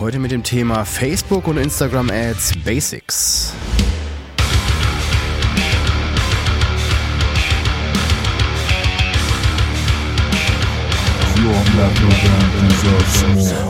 [0.00, 3.52] Heute mit dem Thema Facebook und Instagram Ads Basics.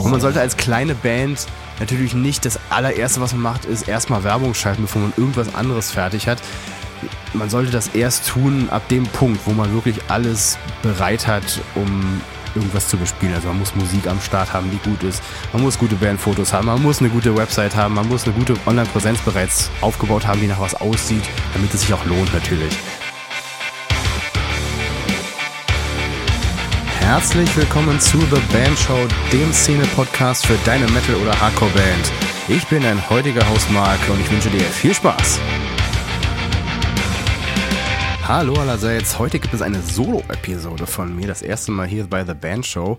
[0.05, 1.48] Und man sollte als kleine Band
[1.80, 5.91] natürlich nicht das allererste, was man macht, ist erstmal Werbung schalten, bevor man irgendwas anderes
[5.91, 6.39] fertig hat.
[7.33, 12.21] Man sollte das erst tun ab dem Punkt, wo man wirklich alles bereit hat, um
[12.55, 13.35] irgendwas zu bespielen.
[13.35, 15.22] Also man muss Musik am Start haben, die gut ist.
[15.53, 18.54] Man muss gute Bandfotos haben, man muss eine gute Website haben, man muss eine gute
[18.67, 22.76] Online-Präsenz bereits aufgebaut haben, die nach was aussieht, damit es sich auch lohnt natürlich.
[27.00, 32.12] Herzlich willkommen zu The Band Show, dem Szene-Podcast für deine Metal- oder Hardcore-Band.
[32.47, 35.41] Ich bin dein heutiger Host Mark und ich wünsche dir viel Spaß.
[38.33, 42.34] Hallo allerseits, heute gibt es eine Solo-Episode von mir, das erste Mal hier bei The
[42.34, 42.97] Band Show.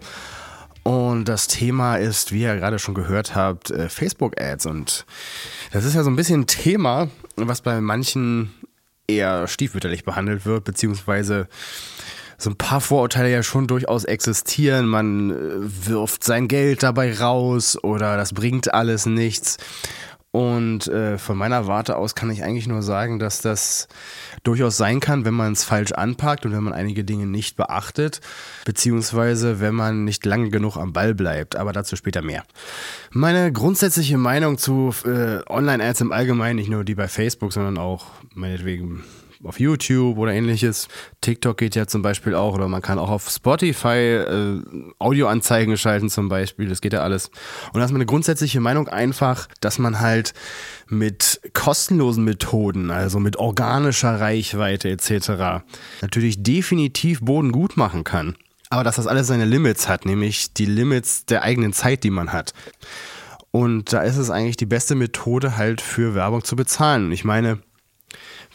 [0.83, 4.65] Und das Thema ist, wie ihr gerade schon gehört habt, äh, Facebook-Ads.
[4.65, 5.05] Und
[5.71, 7.07] das ist ja so ein bisschen ein Thema,
[7.37, 8.51] was bei manchen
[9.07, 11.47] eher stiefmütterlich behandelt wird, beziehungsweise
[12.37, 14.85] so ein paar Vorurteile ja schon durchaus existieren.
[14.85, 19.59] Man äh, wirft sein Geld dabei raus oder das bringt alles nichts.
[20.33, 23.89] Und äh, von meiner Warte aus kann ich eigentlich nur sagen, dass das
[24.43, 28.21] durchaus sein kann, wenn man es falsch anpackt und wenn man einige Dinge nicht beachtet,
[28.63, 31.57] beziehungsweise wenn man nicht lange genug am Ball bleibt.
[31.57, 32.43] Aber dazu später mehr.
[33.11, 38.05] Meine grundsätzliche Meinung zu äh, Online-Ads im Allgemeinen, nicht nur die bei Facebook, sondern auch
[38.33, 39.03] meinetwegen
[39.43, 40.87] auf YouTube oder ähnliches.
[41.21, 44.61] TikTok geht ja zum Beispiel auch oder man kann auch auf Spotify äh,
[44.99, 46.67] Audioanzeigen schalten zum Beispiel.
[46.67, 47.29] Das geht ja alles.
[47.73, 50.33] Und da ist meine grundsätzliche Meinung einfach, dass man halt
[50.87, 55.63] mit kostenlosen Methoden, also mit organischer Reichweite etc.
[56.01, 58.35] natürlich definitiv Boden gut machen kann.
[58.69, 62.31] Aber dass das alles seine Limits hat, nämlich die Limits der eigenen Zeit, die man
[62.31, 62.53] hat.
[63.51, 67.11] Und da ist es eigentlich die beste Methode halt für Werbung zu bezahlen.
[67.11, 67.59] Ich meine,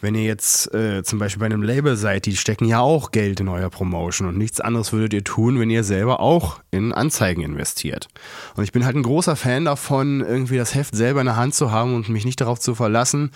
[0.01, 3.39] wenn ihr jetzt äh, zum Beispiel bei einem Label seid, die stecken ja auch Geld
[3.39, 7.41] in euer Promotion und nichts anderes würdet ihr tun, wenn ihr selber auch in Anzeigen
[7.41, 8.07] investiert.
[8.55, 11.55] Und ich bin halt ein großer Fan davon, irgendwie das Heft selber in der Hand
[11.55, 13.31] zu haben und mich nicht darauf zu verlassen,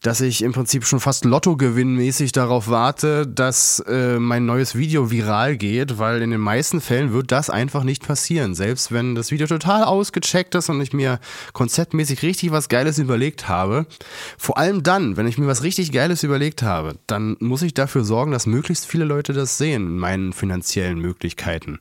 [0.00, 5.58] dass ich im Prinzip schon fast Lottogewinnmäßig darauf warte, dass äh, mein neues Video viral
[5.58, 8.54] geht, weil in den meisten Fällen wird das einfach nicht passieren.
[8.54, 11.20] Selbst wenn das Video total ausgecheckt ist und ich mir
[11.52, 13.84] konzeptmäßig richtig was Geiles überlegt habe.
[14.38, 18.02] Vor allem dann, wenn ich mir was richtig Geiles überlegt habe, dann muss ich dafür
[18.04, 21.78] sorgen, dass möglichst viele Leute das sehen in meinen finanziellen Möglichkeiten.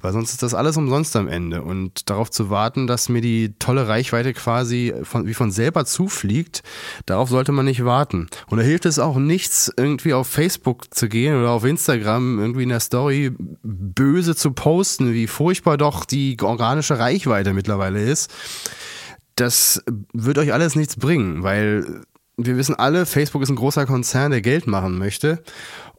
[0.00, 1.62] Weil sonst ist das alles umsonst am Ende.
[1.62, 6.62] Und darauf zu warten, dass mir die tolle Reichweite quasi von, wie von selber zufliegt,
[7.06, 8.28] darauf sollte man nicht warten.
[8.48, 12.62] Und da hilft es auch nichts, irgendwie auf Facebook zu gehen oder auf Instagram irgendwie
[12.62, 13.32] in der Story
[13.62, 18.30] böse zu posten, wie furchtbar doch die organische Reichweite mittlerweile ist.
[19.36, 19.82] Das
[20.12, 22.02] wird euch alles nichts bringen, weil
[22.38, 25.42] wir wissen alle, Facebook ist ein großer Konzern, der Geld machen möchte.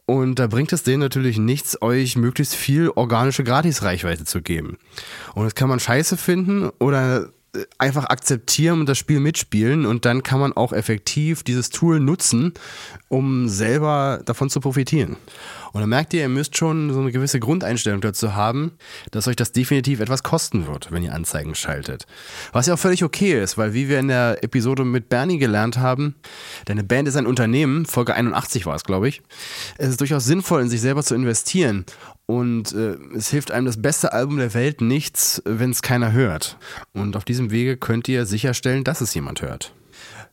[0.06, 4.78] Und da bringt es denen natürlich nichts, euch möglichst viel organische Gratisreichweite zu geben.
[5.34, 10.04] Und das kann man scheiße finden oder äh, einfach akzeptieren und das Spiel mitspielen und
[10.06, 12.54] dann kann man auch effektiv dieses Tool nutzen,
[13.08, 15.16] um selber davon zu profitieren.
[15.72, 18.72] Und dann merkt ihr, ihr müsst schon so eine gewisse Grundeinstellung dazu haben,
[19.10, 22.06] dass euch das definitiv etwas kosten wird, wenn ihr Anzeigen schaltet.
[22.52, 25.78] Was ja auch völlig okay ist, weil wie wir in der Episode mit Bernie gelernt
[25.78, 26.16] haben,
[26.64, 29.22] deine Band ist ein Unternehmen, Folge 81 war es, glaube ich.
[29.78, 31.84] Es ist durchaus sinnvoll, in sich selber zu investieren.
[32.26, 36.58] Und äh, es hilft einem das beste Album der Welt nichts, wenn es keiner hört.
[36.92, 39.74] Und auf diesem Wege könnt ihr sicherstellen, dass es jemand hört.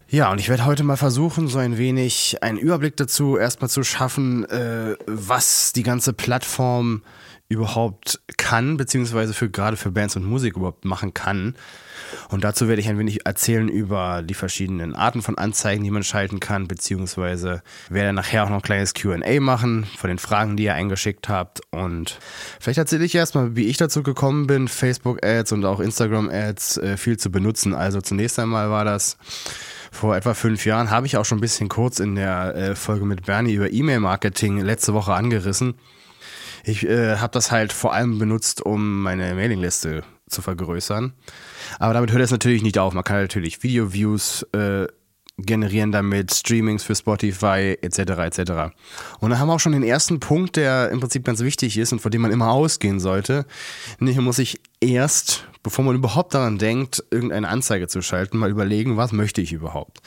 [0.09, 3.83] Ja, und ich werde heute mal versuchen, so ein wenig einen Überblick dazu erstmal zu
[3.83, 7.01] schaffen, äh, was die ganze Plattform
[7.49, 11.55] überhaupt kann, beziehungsweise für gerade für Bands und Musik überhaupt machen kann.
[12.29, 16.03] Und dazu werde ich ein wenig erzählen über die verschiedenen Arten von Anzeigen, die man
[16.03, 20.63] schalten kann, beziehungsweise werde nachher auch noch ein kleines QA machen von den Fragen, die
[20.63, 21.61] ihr eingeschickt habt.
[21.71, 22.19] Und
[22.59, 27.17] vielleicht erzähle ich erstmal, wie ich dazu gekommen bin, Facebook-Ads und auch Instagram-Ads äh, viel
[27.17, 27.73] zu benutzen.
[27.73, 29.17] Also zunächst einmal war das
[29.91, 33.05] vor etwa fünf Jahren, habe ich auch schon ein bisschen kurz in der äh, Folge
[33.05, 35.75] mit Bernie über E-Mail-Marketing letzte Woche angerissen.
[36.67, 41.13] Ich äh, habe das halt vor allem benutzt, um meine Mailingliste zu vergrößern.
[41.79, 42.93] Aber damit hört es natürlich nicht auf.
[42.93, 44.87] Man kann natürlich Video-Views äh,
[45.37, 47.99] generieren damit, Streamings für Spotify etc.
[47.99, 48.39] etc.
[49.19, 51.93] Und dann haben wir auch schon den ersten Punkt, der im Prinzip ganz wichtig ist
[51.93, 53.45] und von dem man immer ausgehen sollte.
[53.99, 58.97] Hier muss ich erst, bevor man überhaupt daran denkt, irgendeine Anzeige zu schalten, mal überlegen,
[58.97, 60.01] was möchte ich überhaupt?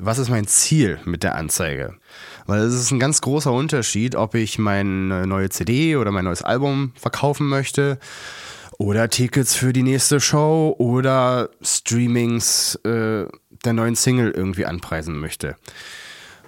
[0.00, 1.94] Was ist mein Ziel mit der Anzeige?
[2.46, 6.42] Weil es ist ein ganz großer Unterschied, ob ich meine neue CD oder mein neues
[6.42, 7.98] Album verkaufen möchte
[8.78, 13.26] oder Tickets für die nächste Show oder Streamings äh,
[13.64, 15.56] der neuen Single irgendwie anpreisen möchte.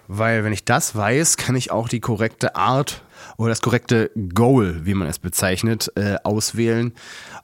[0.07, 3.03] Weil wenn ich das weiß, kann ich auch die korrekte Art
[3.41, 6.93] oder das korrekte Goal, wie man es bezeichnet, äh, auswählen,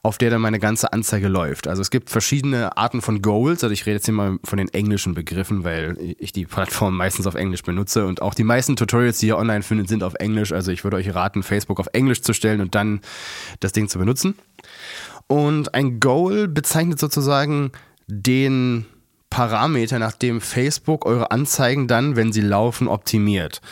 [0.03, 1.67] auf der dann meine ganze Anzeige läuft.
[1.67, 3.65] Also es gibt verschiedene Arten von Goals.
[3.65, 7.27] Also ich rede jetzt hier mal von den englischen Begriffen, weil ich die Plattform meistens
[7.27, 10.53] auf Englisch benutze und auch die meisten Tutorials, die ihr online findet, sind auf Englisch.
[10.53, 13.01] Also ich würde euch raten, Facebook auf Englisch zu stellen und dann
[13.61, 14.35] das Ding zu benutzen.
[15.29, 17.73] Und ein Goal bezeichnet sozusagen
[18.07, 18.85] den
[19.31, 23.63] Parameter, nach dem Facebook eure Anzeigen dann, wenn sie laufen, optimiert.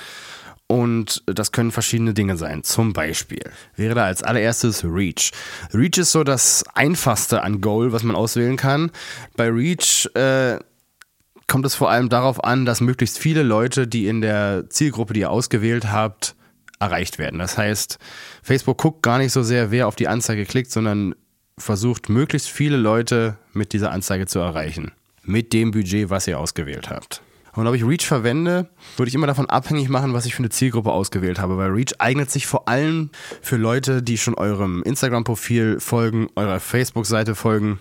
[0.66, 2.64] Und das können verschiedene Dinge sein.
[2.64, 3.42] Zum Beispiel
[3.76, 5.30] wäre da als allererstes Reach.
[5.72, 8.90] Reach ist so das einfachste an Goal, was man auswählen kann.
[9.36, 10.58] Bei Reach äh,
[11.46, 15.20] kommt es vor allem darauf an, dass möglichst viele Leute, die in der Zielgruppe, die
[15.20, 16.34] ihr ausgewählt habt,
[16.80, 17.38] erreicht werden.
[17.38, 17.98] Das heißt,
[18.42, 21.14] Facebook guckt gar nicht so sehr, wer auf die Anzeige klickt, sondern
[21.58, 24.92] versucht, möglichst viele Leute mit dieser Anzeige zu erreichen
[25.26, 27.22] mit dem Budget, was ihr ausgewählt habt.
[27.54, 30.50] Und ob ich Reach verwende, würde ich immer davon abhängig machen, was ich für eine
[30.50, 33.10] Zielgruppe ausgewählt habe, weil Reach eignet sich vor allem
[33.42, 37.78] für Leute, die schon eurem Instagram-Profil folgen, eurer Facebook-Seite folgen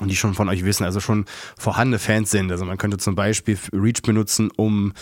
[0.00, 1.26] und die schon von euch wissen, also schon
[1.58, 2.50] vorhandene Fans sind.
[2.50, 4.92] Also man könnte zum Beispiel Reach benutzen, um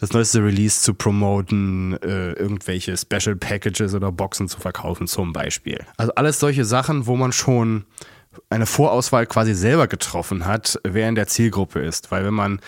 [0.00, 5.80] das neueste Release zu promoten, äh, irgendwelche Special Packages oder Boxen zu verkaufen zum Beispiel.
[5.96, 7.84] Also alles solche Sachen, wo man schon
[8.50, 12.10] eine Vorauswahl quasi selber getroffen hat, wer in der Zielgruppe ist.
[12.10, 12.60] Weil wenn man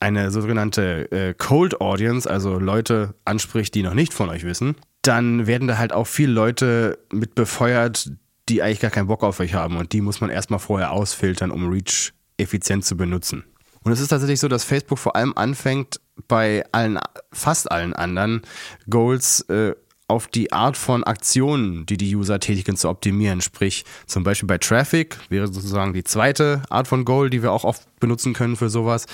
[0.00, 5.46] eine sogenannte äh, Cold Audience, also Leute anspricht, die noch nicht von euch wissen, dann
[5.46, 8.10] werden da halt auch viele Leute mit befeuert,
[8.48, 9.76] die eigentlich gar keinen Bock auf euch haben.
[9.76, 13.44] Und die muss man erstmal vorher ausfiltern, um Reach effizient zu benutzen.
[13.82, 16.98] Und es ist tatsächlich so, dass Facebook vor allem anfängt, bei allen,
[17.32, 18.42] fast allen anderen
[18.88, 19.74] Goals äh,
[20.06, 23.40] auf die Art von Aktionen, die die User tätigen, zu optimieren.
[23.40, 27.64] Sprich, zum Beispiel bei Traffic wäre sozusagen die zweite Art von Goal, die wir auch
[27.64, 29.06] oft benutzen können für sowas.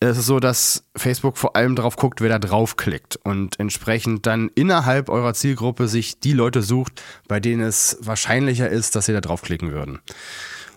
[0.00, 4.50] Es ist so, dass Facebook vor allem darauf guckt, wer da draufklickt und entsprechend dann
[4.54, 9.20] innerhalb eurer Zielgruppe sich die Leute sucht, bei denen es wahrscheinlicher ist, dass sie da
[9.20, 10.00] draufklicken würden.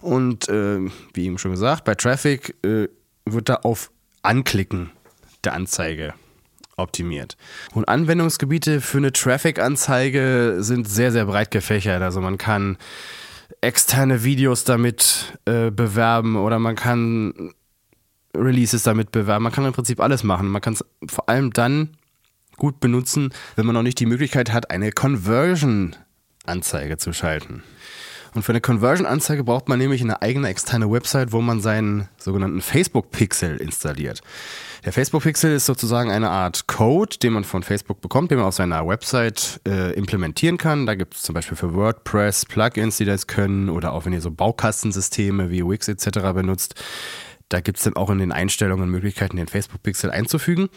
[0.01, 0.79] Und äh,
[1.13, 2.87] wie eben schon gesagt, bei Traffic äh,
[3.25, 3.91] wird da auf
[4.21, 4.91] Anklicken
[5.43, 6.13] der Anzeige
[6.77, 7.37] optimiert.
[7.73, 12.01] Und Anwendungsgebiete für eine Traffic-Anzeige sind sehr, sehr breit gefächert.
[12.01, 12.77] Also man kann
[13.61, 17.53] externe Videos damit äh, bewerben oder man kann
[18.37, 19.43] Releases damit bewerben.
[19.43, 20.47] Man kann im Prinzip alles machen.
[20.47, 21.97] Man kann es vor allem dann
[22.57, 27.63] gut benutzen, wenn man noch nicht die Möglichkeit hat, eine Conversion-Anzeige zu schalten.
[28.33, 32.61] Und für eine Conversion-Anzeige braucht man nämlich eine eigene externe Website, wo man seinen sogenannten
[32.61, 34.21] Facebook-Pixel installiert.
[34.85, 38.53] Der Facebook-Pixel ist sozusagen eine Art Code, den man von Facebook bekommt, den man auf
[38.53, 40.85] seiner Website äh, implementieren kann.
[40.85, 44.21] Da gibt es zum Beispiel für WordPress Plugins, die das können, oder auch wenn ihr
[44.21, 46.19] so Baukastensysteme wie Wix etc.
[46.33, 46.75] benutzt.
[47.49, 50.69] Da gibt es dann auch in den Einstellungen Möglichkeiten, den Facebook-Pixel einzufügen.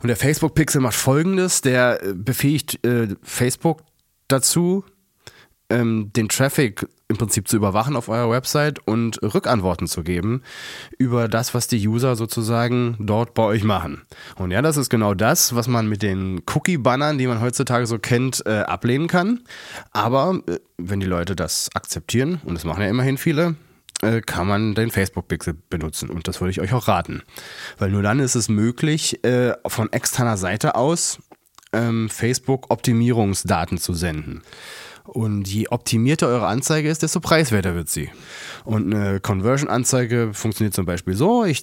[0.00, 3.82] Und der Facebook-Pixel macht folgendes: der äh, befähigt äh, Facebook
[4.28, 4.84] dazu,
[5.70, 10.42] ähm, den Traffic im Prinzip zu überwachen auf eurer Website und Rückantworten zu geben
[10.98, 14.02] über das, was die User sozusagen dort bei euch machen.
[14.36, 17.98] Und ja, das ist genau das, was man mit den Cookie-Bannern, die man heutzutage so
[17.98, 19.40] kennt, äh, ablehnen kann.
[19.92, 23.56] Aber äh, wenn die Leute das akzeptieren, und das machen ja immerhin viele,
[24.04, 26.10] äh, kann man den Facebook-Pixel benutzen.
[26.10, 27.22] Und das würde ich euch auch raten.
[27.78, 31.18] Weil nur dann ist es möglich, äh, von externer Seite aus
[31.72, 34.42] ähm, Facebook-Optimierungsdaten zu senden.
[35.04, 38.08] Und je optimierter eure Anzeige ist, desto preiswerter wird sie.
[38.64, 41.62] Und eine Conversion-Anzeige funktioniert zum Beispiel so: Ich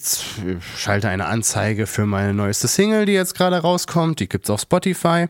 [0.78, 4.20] schalte eine Anzeige für meine neueste Single, die jetzt gerade rauskommt.
[4.20, 5.26] Die gibt es auf Spotify.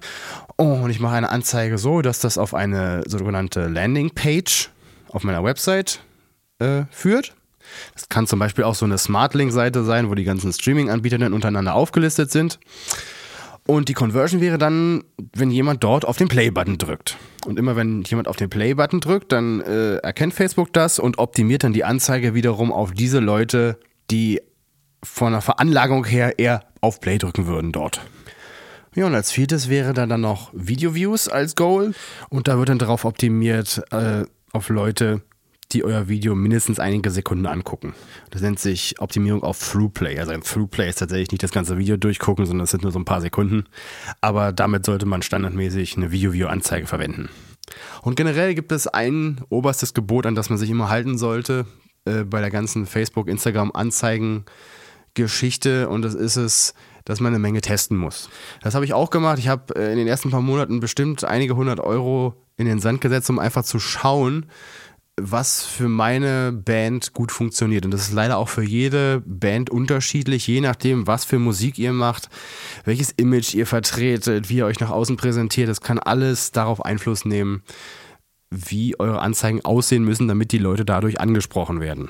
[0.57, 4.69] Und ich mache eine Anzeige so, dass das auf eine sogenannte Landing-Page
[5.07, 6.01] auf meiner Website
[6.61, 7.35] äh, führt.
[7.93, 11.75] Das kann zum Beispiel auch so eine Smart-Link-Seite sein, wo die ganzen Streaming-Anbieter dann untereinander
[11.75, 12.59] aufgelistet sind.
[13.67, 15.03] Und die Conversion wäre dann,
[15.33, 17.17] wenn jemand dort auf den Play-Button drückt.
[17.45, 21.63] Und immer wenn jemand auf den Play-Button drückt, dann äh, erkennt Facebook das und optimiert
[21.63, 23.77] dann die Anzeige wiederum auf diese Leute,
[24.09, 24.41] die
[25.03, 28.01] von der Veranlagung her eher auf Play drücken würden dort.
[28.93, 31.93] Ja, und als viertes wäre dann, dann noch Video-Views als Goal.
[32.29, 35.21] Und da wird dann darauf optimiert, äh, auf Leute,
[35.73, 37.93] die euer Video mindestens einige Sekunden angucken.
[38.29, 40.19] Das nennt sich Optimierung auf Throughplay.
[40.19, 42.99] Also ein Throughplay ist tatsächlich nicht das ganze Video durchgucken, sondern es sind nur so
[42.99, 43.65] ein paar Sekunden.
[44.21, 47.29] Aber damit sollte man standardmäßig eine Video-View-Anzeige verwenden.
[48.01, 51.65] Und generell gibt es ein oberstes Gebot, an das man sich immer halten sollte
[52.05, 54.45] äh, bei der ganzen Facebook, Instagram Anzeigen
[55.13, 56.73] Geschichte und das ist es,
[57.05, 58.29] dass man eine Menge testen muss.
[58.61, 59.39] Das habe ich auch gemacht.
[59.39, 63.01] Ich habe äh, in den ersten paar Monaten bestimmt einige hundert Euro in den Sand
[63.01, 64.45] gesetzt, um einfach zu schauen,
[65.29, 67.85] was für meine Band gut funktioniert.
[67.85, 71.93] Und das ist leider auch für jede Band unterschiedlich, je nachdem, was für Musik ihr
[71.93, 72.29] macht,
[72.85, 75.69] welches Image ihr vertretet, wie ihr euch nach außen präsentiert.
[75.69, 77.63] Das kann alles darauf Einfluss nehmen,
[78.49, 82.09] wie eure Anzeigen aussehen müssen, damit die Leute dadurch angesprochen werden.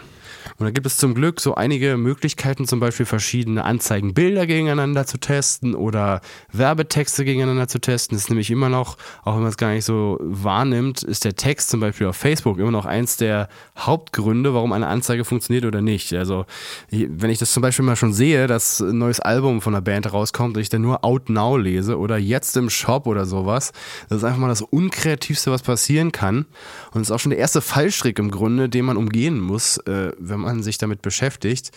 [0.62, 5.18] Und da gibt es zum Glück so einige Möglichkeiten, zum Beispiel verschiedene Anzeigenbilder gegeneinander zu
[5.18, 8.15] testen oder Werbetexte gegeneinander zu testen.
[8.15, 11.36] Das ist nämlich immer noch, auch wenn man es gar nicht so wahrnimmt, ist der
[11.36, 15.82] Text zum Beispiel auf Facebook immer noch eins der Hauptgründe, warum eine Anzeige funktioniert oder
[15.82, 16.13] nicht.
[16.13, 16.46] Also
[16.91, 20.13] wenn ich das zum Beispiel mal schon sehe, dass ein neues Album von einer Band
[20.13, 23.74] rauskommt und ich dann nur Out Now lese oder jetzt im Shop oder sowas,
[24.10, 26.46] das ist einfach mal das Unkreativste, was passieren kann.
[26.91, 30.12] Und es ist auch schon der erste Fallstrick im Grunde, den man umgehen muss, äh,
[30.20, 31.72] wenn man sich damit beschäftigt.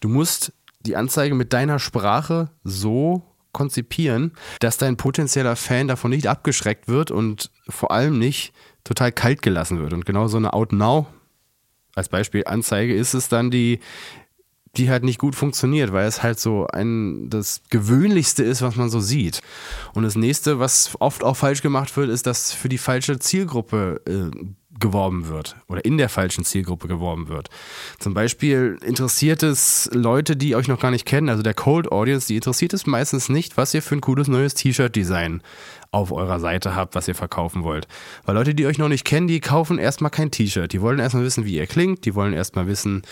[0.00, 6.26] Du musst die Anzeige mit deiner Sprache so konzipieren, dass dein potenzieller Fan davon nicht
[6.26, 8.52] abgeschreckt wird und vor allem nicht
[8.84, 9.92] total kalt gelassen wird.
[9.92, 11.06] Und genau so eine Out Now
[11.94, 13.80] als Beispiel Anzeige ist es dann die,
[14.76, 18.90] die halt nicht gut funktioniert, weil es halt so ein das gewöhnlichste ist, was man
[18.90, 19.40] so sieht.
[19.94, 24.02] Und das nächste, was oft auch falsch gemacht wird, ist, dass für die falsche Zielgruppe
[24.06, 24.30] äh,
[24.80, 27.48] geworben wird oder in der falschen Zielgruppe geworben wird.
[27.98, 32.26] Zum Beispiel interessiert es Leute, die euch noch gar nicht kennen, also der Cold Audience,
[32.26, 35.42] die interessiert es meistens nicht, was ihr für ein cooles neues T-Shirt-Design
[35.96, 37.88] auf eurer Seite habt, was ihr verkaufen wollt.
[38.24, 40.72] Weil Leute, die euch noch nicht kennen, die kaufen erstmal kein T-Shirt.
[40.72, 42.04] Die wollen erstmal wissen, wie ihr klingt.
[42.04, 43.02] Die wollen erstmal wissen,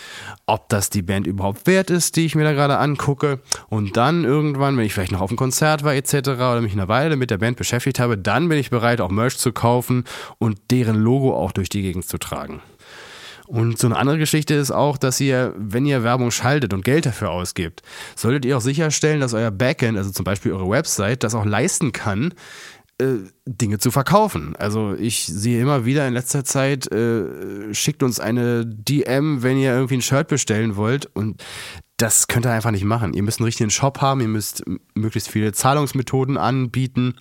[0.46, 3.40] ob das die Band überhaupt wert ist, die ich mir da gerade angucke.
[3.68, 6.14] Und dann irgendwann, wenn ich vielleicht noch auf einem Konzert war etc.
[6.28, 9.38] oder mich eine Weile mit der Band beschäftigt habe, dann bin ich bereit, auch Merch
[9.38, 10.04] zu kaufen
[10.38, 12.60] und deren Logo auch durch die Gegend zu tragen.
[13.46, 17.04] Und so eine andere Geschichte ist auch, dass ihr, wenn ihr Werbung schaltet und Geld
[17.04, 17.82] dafür ausgibt,
[18.16, 21.92] solltet ihr auch sicherstellen, dass euer Backend, also zum Beispiel eure Website, das auch leisten
[21.92, 22.32] kann,
[22.98, 24.56] äh, Dinge zu verkaufen.
[24.56, 29.72] Also ich sehe immer wieder in letzter Zeit, äh, schickt uns eine DM, wenn ihr
[29.72, 31.42] irgendwie ein Shirt bestellen wollt und
[31.96, 33.12] das könnt ihr einfach nicht machen.
[33.12, 37.14] Ihr müsst einen richtigen Shop haben, ihr müsst möglichst viele Zahlungsmethoden anbieten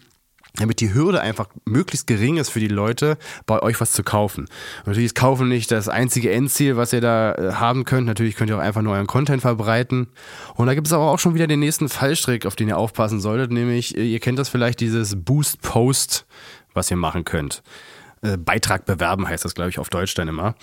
[0.55, 3.17] damit die Hürde einfach möglichst gering ist für die Leute,
[3.47, 4.41] bei euch was zu kaufen.
[4.41, 8.05] Und natürlich ist Kaufen nicht das einzige Endziel, was ihr da äh, haben könnt.
[8.05, 10.09] Natürlich könnt ihr auch einfach nur euren Content verbreiten.
[10.53, 13.19] Und da gibt es aber auch schon wieder den nächsten Fallstrick, auf den ihr aufpassen
[13.19, 16.27] solltet, nämlich, äh, ihr kennt das vielleicht, dieses Boost-Post,
[16.75, 17.63] was ihr machen könnt.
[18.21, 20.55] Äh, Beitrag bewerben heißt das, glaube ich, auf Deutsch dann immer.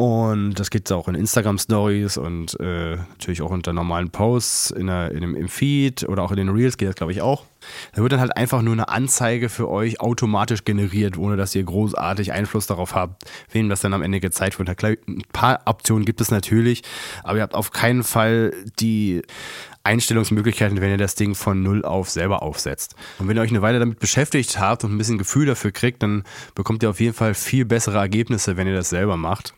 [0.00, 4.86] Und das geht auch in Instagram Stories und äh, natürlich auch unter normalen Posts in
[4.86, 7.42] der, in dem, im Feed oder auch in den Reels geht das, glaube ich, auch.
[7.96, 11.64] Da wird dann halt einfach nur eine Anzeige für euch automatisch generiert, ohne dass ihr
[11.64, 14.68] großartig Einfluss darauf habt, wem das dann am Ende gezeigt wird.
[14.68, 16.84] Ein paar Optionen gibt es natürlich,
[17.24, 19.22] aber ihr habt auf keinen Fall die
[19.82, 22.94] Einstellungsmöglichkeiten, wenn ihr das Ding von null auf selber aufsetzt.
[23.18, 26.04] Und wenn ihr euch eine Weile damit beschäftigt habt und ein bisschen Gefühl dafür kriegt,
[26.04, 26.22] dann
[26.54, 29.54] bekommt ihr auf jeden Fall viel bessere Ergebnisse, wenn ihr das selber macht.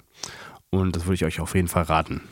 [0.71, 2.23] Und das würde ich euch auf jeden Fall raten.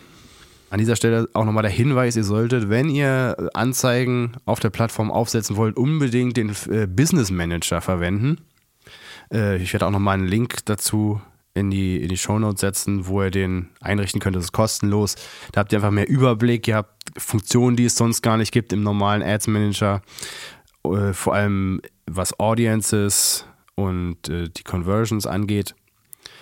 [0.71, 5.11] An dieser Stelle auch nochmal der Hinweis, ihr solltet, wenn ihr Anzeigen auf der Plattform
[5.11, 8.39] aufsetzen wollt, unbedingt den äh, Business Manager verwenden.
[9.33, 11.21] Äh, ich werde auch nochmal einen Link dazu
[11.55, 14.37] in die, in die Shownotes setzen, wo ihr den einrichten könnt.
[14.37, 15.17] Das ist kostenlos.
[15.53, 16.69] Da habt ihr einfach mehr Überblick.
[16.69, 20.03] Ihr habt Funktionen, die es sonst gar nicht gibt im normalen Ads Manager.
[20.85, 25.75] Äh, vor allem was Audiences und äh, die Conversions angeht.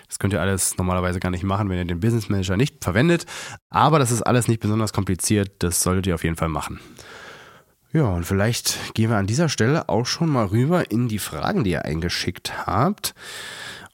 [0.09, 3.27] Das könnt ihr alles normalerweise gar nicht machen, wenn ihr den Business Manager nicht verwendet.
[3.71, 5.53] Aber das ist alles nicht besonders kompliziert.
[5.61, 6.81] Das solltet ihr auf jeden Fall machen.
[7.93, 11.65] Ja, und vielleicht gehen wir an dieser Stelle auch schon mal rüber in die Fragen,
[11.65, 13.15] die ihr eingeschickt habt.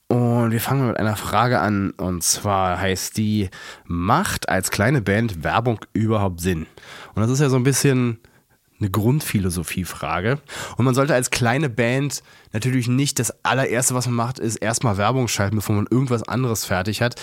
[0.09, 1.93] Und wir fangen mit einer Frage an.
[1.93, 3.49] Und zwar heißt die,
[3.85, 6.67] macht als kleine Band Werbung überhaupt Sinn?
[7.15, 8.19] Und das ist ja so ein bisschen
[8.83, 10.41] eine Grundphilosophie-Frage.
[10.77, 12.23] Und man sollte als kleine Band
[12.53, 16.65] natürlich nicht das allererste, was man macht, ist erstmal Werbung schalten, bevor man irgendwas anderes
[16.65, 17.21] fertig hat.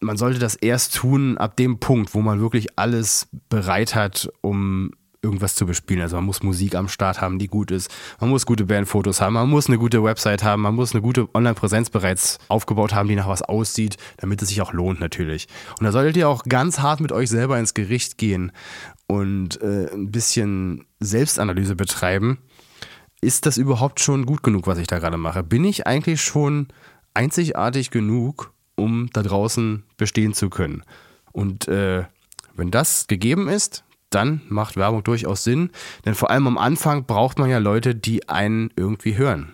[0.00, 4.92] Man sollte das erst tun ab dem Punkt, wo man wirklich alles bereit hat, um
[5.22, 6.02] irgendwas zu bespielen.
[6.02, 7.90] Also man muss Musik am Start haben, die gut ist.
[8.20, 11.28] Man muss gute Bandfotos haben, man muss eine gute Website haben, man muss eine gute
[11.34, 15.48] Online-Präsenz bereits aufgebaut haben, die nach was aussieht, damit es sich auch lohnt natürlich.
[15.78, 18.52] Und da solltet ihr auch ganz hart mit euch selber ins Gericht gehen
[19.06, 22.38] und äh, ein bisschen Selbstanalyse betreiben.
[23.20, 25.42] Ist das überhaupt schon gut genug, was ich da gerade mache?
[25.42, 26.68] Bin ich eigentlich schon
[27.14, 30.82] einzigartig genug, um da draußen bestehen zu können?
[31.32, 32.04] Und äh,
[32.54, 35.70] wenn das gegeben ist, dann macht Werbung durchaus Sinn.
[36.04, 39.52] Denn vor allem am Anfang braucht man ja Leute, die einen irgendwie hören.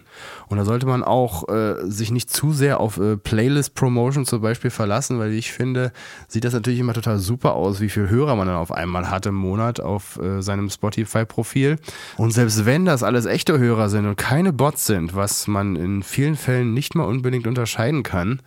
[0.52, 4.68] Und da sollte man auch äh, sich nicht zu sehr auf äh, Playlist-Promotion zum Beispiel
[4.68, 5.92] verlassen, weil ich finde,
[6.28, 9.24] sieht das natürlich immer total super aus, wie viel Hörer man dann auf einmal hat
[9.24, 11.78] im Monat auf äh, seinem Spotify-Profil.
[12.18, 16.02] Und selbst wenn das alles echte Hörer sind und keine Bots sind, was man in
[16.02, 18.42] vielen Fällen nicht mal unbedingt unterscheiden kann,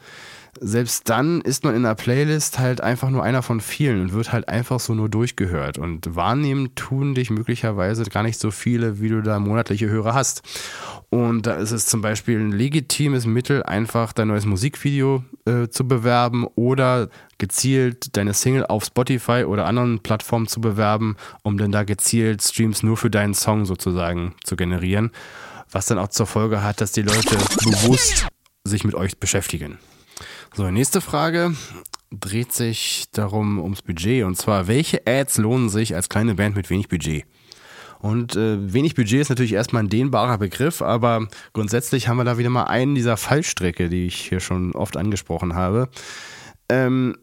[0.60, 4.32] selbst dann ist man in einer Playlist halt einfach nur einer von vielen und wird
[4.32, 5.78] halt einfach so nur durchgehört.
[5.78, 10.44] Und wahrnehmen tun dich möglicherweise gar nicht so viele, wie du da monatliche Hörer hast.
[11.10, 15.88] Und da ist es zum Beispiel ein legitimes Mittel, einfach dein neues Musikvideo äh, zu
[15.88, 21.84] bewerben oder gezielt deine Single auf Spotify oder anderen Plattformen zu bewerben, um dann da
[21.84, 25.12] gezielt Streams nur für deinen Song sozusagen zu generieren.
[25.72, 28.28] Was dann auch zur Folge hat, dass die Leute bewusst
[28.64, 29.78] sich mit euch beschäftigen.
[30.58, 31.54] So, nächste Frage
[32.12, 34.24] dreht sich darum ums Budget.
[34.24, 37.26] Und zwar, welche Ads lohnen sich als kleine Band mit wenig Budget?
[38.00, 42.38] Und äh, wenig Budget ist natürlich erstmal ein dehnbarer Begriff, aber grundsätzlich haben wir da
[42.38, 45.90] wieder mal einen dieser Fallstrecke, die ich hier schon oft angesprochen habe.
[46.70, 47.18] Ähm,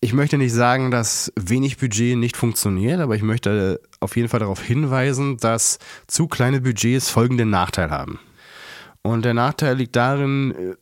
[0.00, 4.40] ich möchte nicht sagen, dass wenig Budget nicht funktioniert, aber ich möchte auf jeden Fall
[4.40, 5.78] darauf hinweisen, dass
[6.08, 8.18] zu kleine Budgets folgenden Nachteil haben.
[9.02, 10.74] Und der Nachteil liegt darin,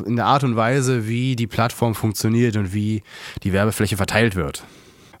[0.00, 3.02] äh, in der Art und Weise, wie die Plattform funktioniert und wie
[3.42, 4.64] die Werbefläche verteilt wird.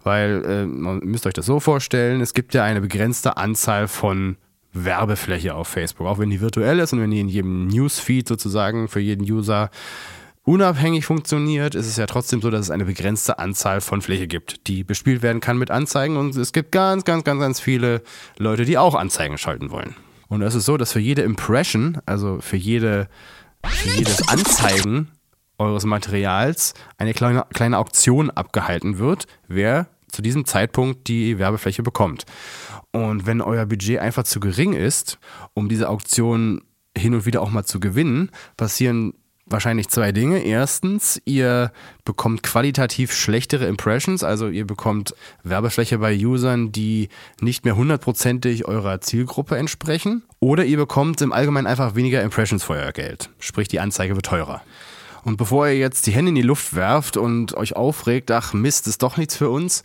[0.04, 4.36] Weil, äh, man müsst euch das so vorstellen, es gibt ja eine begrenzte Anzahl von
[4.72, 8.88] Werbefläche auf Facebook, auch wenn die virtuell ist und wenn die in jedem Newsfeed sozusagen
[8.88, 9.70] für jeden User
[10.44, 14.66] unabhängig funktioniert, ist es ja trotzdem so, dass es eine begrenzte Anzahl von Fläche gibt,
[14.66, 18.02] die bespielt werden kann mit Anzeigen und es gibt ganz, ganz, ganz, ganz viele
[18.38, 19.94] Leute, die auch Anzeigen schalten wollen.
[20.28, 23.08] Und es ist so, dass für jede Impression, also für jede
[23.66, 25.10] für jedes Anzeigen
[25.58, 32.26] eures Materials eine kleine, kleine Auktion abgehalten wird, wer zu diesem Zeitpunkt die Werbefläche bekommt.
[32.92, 35.18] Und wenn euer Budget einfach zu gering ist,
[35.54, 36.62] um diese Auktion
[36.96, 39.14] hin und wieder auch mal zu gewinnen, passieren
[39.52, 40.44] wahrscheinlich zwei Dinge.
[40.44, 41.70] Erstens, ihr
[42.04, 47.08] bekommt qualitativ schlechtere Impressions, also ihr bekommt Werbefläche bei Usern, die
[47.40, 50.22] nicht mehr hundertprozentig eurer Zielgruppe entsprechen.
[50.40, 53.30] Oder ihr bekommt im Allgemeinen einfach weniger Impressions für euer Geld.
[53.38, 54.62] Sprich, die Anzeige wird teurer.
[55.24, 58.88] Und bevor ihr jetzt die Hände in die Luft werft und euch aufregt, ach Mist,
[58.88, 59.84] ist doch nichts für uns,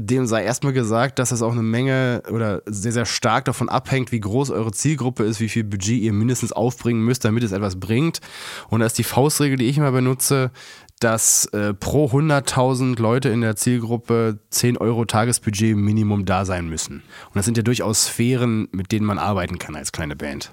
[0.00, 4.12] dem sei erstmal gesagt, dass das auch eine Menge oder sehr, sehr stark davon abhängt,
[4.12, 7.78] wie groß eure Zielgruppe ist, wie viel Budget ihr mindestens aufbringen müsst, damit es etwas
[7.78, 8.20] bringt.
[8.68, 10.50] Und da ist die Faustregel, die ich immer benutze,
[11.00, 17.02] dass äh, pro 100.000 Leute in der Zielgruppe 10 Euro Tagesbudget Minimum da sein müssen.
[17.26, 20.52] Und das sind ja durchaus Sphären, mit denen man arbeiten kann als kleine Band.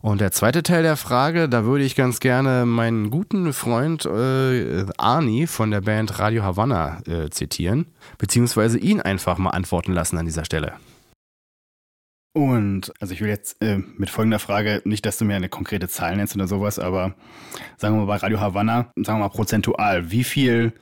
[0.00, 4.86] Und der zweite Teil der Frage, da würde ich ganz gerne meinen guten Freund äh,
[4.96, 7.86] Arni von der Band Radio Havanna äh, zitieren,
[8.18, 10.74] beziehungsweise ihn einfach mal antworten lassen an dieser Stelle.
[12.34, 15.88] Und also ich will jetzt äh, mit folgender Frage, nicht, dass du mir eine konkrete
[15.88, 17.14] Zahl nennst oder sowas, aber
[17.76, 20.72] sagen wir mal bei Radio Havanna, sagen wir mal prozentual, wie viel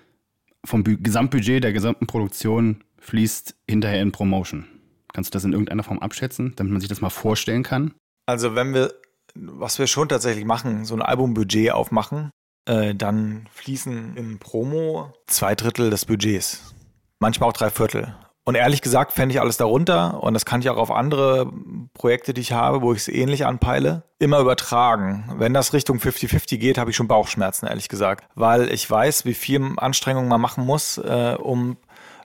[0.64, 4.66] vom Bu Gesamtbudget der gesamten Produktion fließt hinterher in Promotion?
[5.14, 7.94] Kannst du das in irgendeiner Form abschätzen, damit man sich das mal vorstellen kann?
[8.26, 8.92] Also wenn wir,
[9.34, 12.30] was wir schon tatsächlich machen, so ein Albumbudget aufmachen,
[12.66, 16.74] äh, dann fließen im Promo zwei Drittel des Budgets.
[17.20, 18.14] Manchmal auch drei Viertel.
[18.44, 21.52] Und ehrlich gesagt fände ich alles darunter, und das kann ich auch auf andere
[21.94, 25.28] Projekte, die ich habe, wo ich es ähnlich anpeile, immer übertragen.
[25.36, 28.24] Wenn das Richtung 50-50 geht, habe ich schon Bauchschmerzen, ehrlich gesagt.
[28.36, 31.76] Weil ich weiß, wie viel Anstrengung man machen muss, äh, um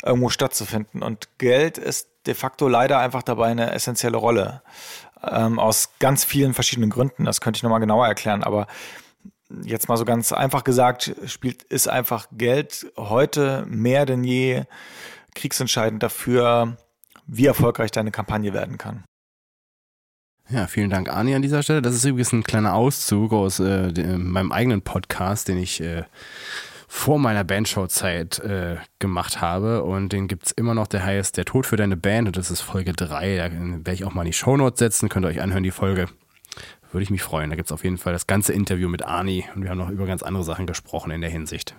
[0.03, 1.01] irgendwo stattzufinden.
[1.01, 4.61] Und Geld ist de facto leider einfach dabei eine essentielle Rolle
[5.23, 7.25] ähm, aus ganz vielen verschiedenen Gründen.
[7.25, 8.67] Das könnte ich nochmal genauer erklären, aber
[9.63, 14.63] jetzt mal so ganz einfach gesagt, spielt ist einfach Geld heute mehr denn je
[15.35, 16.77] kriegsentscheidend dafür,
[17.25, 19.03] wie erfolgreich deine Kampagne werden kann.
[20.49, 21.81] Ja, vielen Dank, Ani, an dieser Stelle.
[21.81, 26.03] Das ist übrigens ein kleiner Auszug aus äh, meinem eigenen Podcast, den ich äh,
[26.93, 31.45] vor meiner Bandshow-Zeit äh, gemacht habe und den gibt es immer noch, der heißt Der
[31.45, 33.37] Tod für deine Band und das ist Folge 3.
[33.37, 36.07] Da werde ich auch mal in die Shownotes setzen, könnt ihr euch anhören, die Folge.
[36.91, 37.49] Würde ich mich freuen.
[37.49, 39.89] Da gibt es auf jeden Fall das ganze Interview mit Arni und wir haben noch
[39.89, 41.75] über ganz andere Sachen gesprochen in der Hinsicht.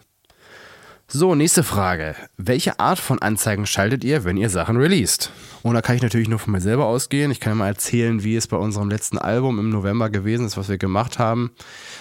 [1.15, 2.15] So, nächste Frage.
[2.39, 5.31] Welche Art von Anzeigen schaltet ihr, wenn ihr Sachen released?
[5.63, 7.31] Und da kann ich natürlich nur von mir selber ausgehen.
[7.31, 10.57] Ich kann ja mal erzählen, wie es bei unserem letzten Album im November gewesen ist,
[10.57, 11.53] was wir gemacht haben.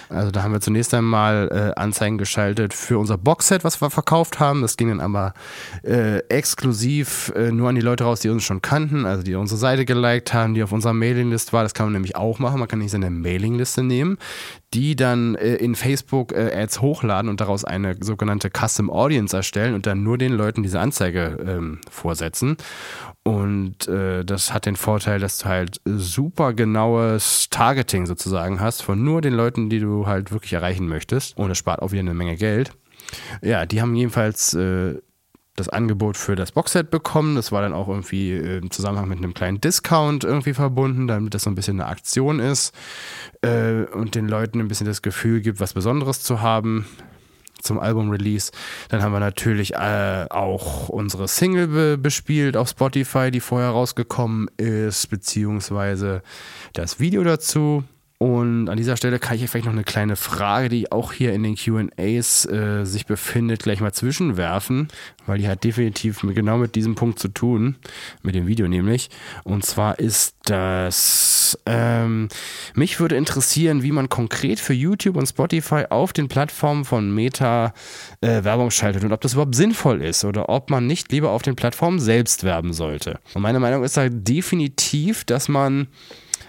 [0.08, 4.40] Also da haben wir zunächst einmal äh, Anzeigen geschaltet für unser Boxset, was wir verkauft
[4.40, 4.62] haben.
[4.62, 5.34] Das ging dann aber
[5.84, 9.58] äh, exklusiv äh, nur an die Leute raus, die uns schon kannten, also die unsere
[9.58, 11.62] Seite geliked haben, die auf unserer Mailinglist war.
[11.62, 12.58] Das kann man nämlich auch machen.
[12.58, 14.18] Man kann nicht seine Mailingliste nehmen,
[14.74, 19.74] die dann äh, in Facebook äh, Ads hochladen und daraus eine sogenannte Custom Audience erstellen
[19.74, 22.56] und dann nur den Leuten diese Anzeige ähm, vorsetzen.
[23.24, 29.02] Und äh, das hat den Vorteil, dass du halt super genaues Targeting sozusagen hast von
[29.02, 31.36] nur den Leuten, die du halt wirklich erreichen möchtest.
[31.36, 32.72] Und es spart auch wieder eine Menge Geld.
[33.42, 34.96] Ja, die haben jedenfalls äh,
[35.54, 37.36] das Angebot für das Boxset bekommen.
[37.36, 41.42] Das war dann auch irgendwie im Zusammenhang mit einem kleinen Discount irgendwie verbunden, damit das
[41.42, 42.74] so ein bisschen eine Aktion ist
[43.42, 46.86] äh, und den Leuten ein bisschen das Gefühl gibt, was Besonderes zu haben
[47.62, 48.52] zum Album-Release.
[48.88, 54.48] Dann haben wir natürlich äh, auch unsere Single be bespielt auf Spotify, die vorher rausgekommen
[54.56, 56.22] ist, beziehungsweise
[56.72, 57.84] das Video dazu.
[58.22, 61.42] Und an dieser Stelle kann ich vielleicht noch eine kleine Frage, die auch hier in
[61.42, 64.86] den QAs äh, sich befindet, gleich mal zwischenwerfen,
[65.26, 67.74] weil die hat definitiv mit, genau mit diesem Punkt zu tun,
[68.22, 69.10] mit dem Video nämlich.
[69.42, 72.28] Und zwar ist das, ähm,
[72.76, 77.74] mich würde interessieren, wie man konkret für YouTube und Spotify auf den Plattformen von Meta
[78.20, 81.42] äh, Werbung schaltet und ob das überhaupt sinnvoll ist oder ob man nicht lieber auf
[81.42, 83.18] den Plattformen selbst werben sollte.
[83.34, 85.88] Und meine Meinung ist da definitiv, dass man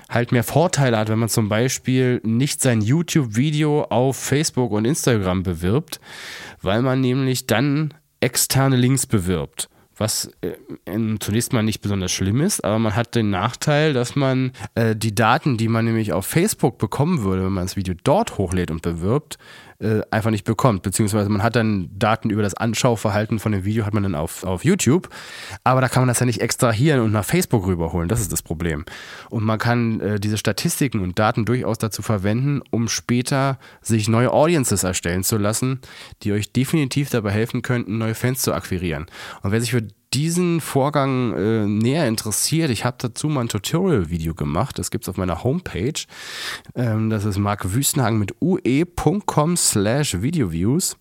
[0.10, 5.44] halt mehr Vorteile hat, wenn man zum Beispiel nicht sein YouTube-Video auf Facebook und Instagram
[5.44, 6.00] bewirbt,
[6.62, 9.70] weil man nämlich dann externe Links bewirbt.
[9.96, 10.54] Was äh,
[11.20, 15.14] zunächst mal nicht besonders schlimm ist, aber man hat den Nachteil, dass man äh, die
[15.14, 18.82] Daten, die man nämlich auf Facebook bekommen würde, wenn man das Video dort hochlädt und
[18.82, 19.38] bewirbt,
[19.84, 20.82] äh, einfach nicht bekommt.
[20.82, 24.44] Beziehungsweise man hat dann Daten über das Anschauverhalten von dem Video, hat man dann auf,
[24.44, 25.10] auf YouTube.
[25.64, 28.10] Aber da kann man das ja nicht extrahieren und nach Facebook rüberholen.
[28.10, 28.86] Das ist das Problem.
[29.30, 34.32] Und man kann äh, diese Statistiken und Daten durchaus dazu verwenden, um später sich neue
[34.32, 35.80] Audiences erstellen zu lassen,
[36.24, 39.08] die euch definitiv dabei helfen könnten, neue Fans zu akquirieren.
[39.42, 44.36] Und wer sich für diesen Vorgang äh, näher interessiert, ich habe dazu mal ein Tutorial-Video
[44.36, 44.78] gemacht.
[44.78, 45.94] Das gibt es auf meiner Homepage.
[46.76, 50.98] Ähm, das ist markwüstenhagen mit ue.com slash videoviews.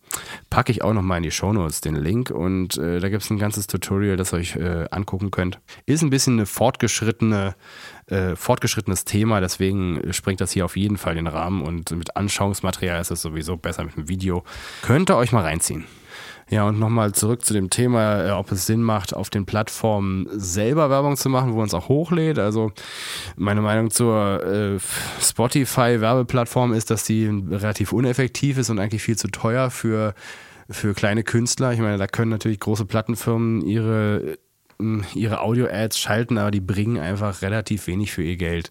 [0.50, 3.30] Packe ich auch noch mal in die Shownotes den Link und äh, da gibt es
[3.30, 5.58] ein ganzes Tutorial, das ihr euch äh, angucken könnt.
[5.86, 7.54] Ist ein bisschen eine fortgeschrittene,
[8.06, 13.00] äh, fortgeschrittenes Thema, deswegen springt das hier auf jeden Fall den Rahmen und mit Anschauungsmaterial
[13.00, 14.44] ist es sowieso besser mit dem Video.
[14.82, 15.84] Könnt ihr euch mal reinziehen.
[16.52, 20.28] Ja, und nochmal zurück zu dem Thema, äh, ob es Sinn macht, auf den Plattformen
[20.32, 22.38] selber Werbung zu machen, wo man es auch hochlädt.
[22.38, 22.72] Also
[23.36, 24.78] meine Meinung zur äh,
[25.18, 30.12] Spotify-Werbeplattform ist, dass die relativ uneffektiv ist und eigentlich viel zu teuer für,
[30.68, 31.72] für kleine Künstler.
[31.72, 34.36] Ich meine, da können natürlich große Plattenfirmen ihre
[34.78, 38.70] äh, ihre Audio-Ads schalten, aber die bringen einfach relativ wenig für ihr Geld.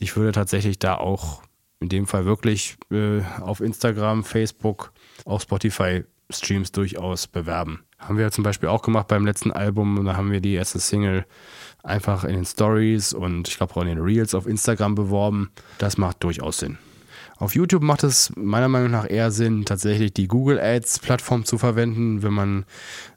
[0.00, 1.42] Ich würde tatsächlich da auch
[1.78, 4.92] in dem Fall wirklich äh, auf Instagram, Facebook,
[5.24, 7.80] auch Spotify Streams durchaus bewerben.
[7.98, 10.04] Haben wir zum Beispiel auch gemacht beim letzten Album.
[10.04, 11.26] Da haben wir die erste Single
[11.82, 15.50] einfach in den Stories und ich glaube auch in den Reels auf Instagram beworben.
[15.78, 16.78] Das macht durchaus Sinn.
[17.40, 22.22] Auf YouTube macht es meiner Meinung nach eher Sinn, tatsächlich die Google Ads-Plattform zu verwenden,
[22.22, 22.66] wenn man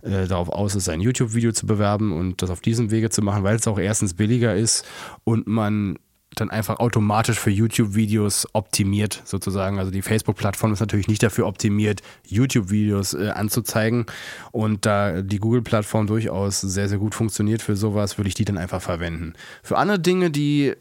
[0.01, 3.43] äh, darauf aus ist, ein YouTube-Video zu bewerben und das auf diesem Wege zu machen,
[3.43, 4.85] weil es auch erstens billiger ist
[5.25, 5.99] und man
[6.35, 9.79] dann einfach automatisch für YouTube-Videos optimiert, sozusagen.
[9.79, 14.05] Also die Facebook-Plattform ist natürlich nicht dafür optimiert, YouTube-Videos äh, anzuzeigen.
[14.51, 18.57] Und da die Google-Plattform durchaus sehr, sehr gut funktioniert für sowas, würde ich die dann
[18.57, 19.33] einfach verwenden.
[19.61, 20.73] Für andere Dinge, die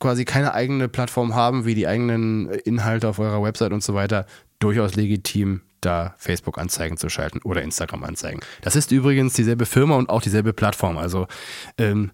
[0.00, 4.26] quasi keine eigene Plattform haben, wie die eigenen Inhalte auf eurer Website und so weiter,
[4.58, 8.40] durchaus legitim, da Facebook-Anzeigen zu schalten oder Instagram-Anzeigen.
[8.62, 10.98] Das ist übrigens dieselbe Firma und auch dieselbe Plattform.
[10.98, 11.26] Also
[11.78, 12.10] ähm,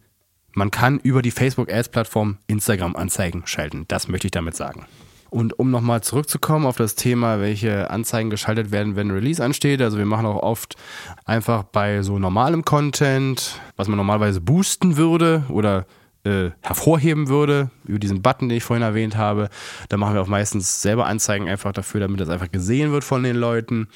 [0.59, 3.85] man kann über die Facebook-Ads-Plattform Instagram-Anzeigen schalten.
[3.89, 4.87] Das möchte ich damit sagen.
[5.31, 9.81] Und um nochmal zurückzukommen auf das Thema, welche Anzeigen geschaltet werden, wenn Release ansteht.
[9.83, 10.77] Also wir machen auch oft
[11.25, 15.87] einfach bei so normalem Content, was man normalerweise boosten würde oder
[16.25, 19.51] äh, hervorheben würde, über diesen Button, den ich vorhin erwähnt habe.
[19.89, 23.23] Da machen wir auch meistens selber Anzeigen einfach dafür, damit das einfach gesehen wird von
[23.23, 23.89] den Leuten